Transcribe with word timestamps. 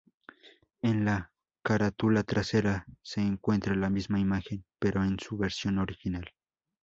En 0.81 1.05
la 1.05 1.31
carátula 1.61 2.23
trasera 2.23 2.87
se 3.03 3.21
encuentra 3.21 3.75
la 3.75 3.91
misma 3.91 4.19
imagen, 4.19 4.65
pero 4.79 5.03
en 5.03 5.19
su 5.19 5.37
versión 5.37 5.77
original. 5.77 6.33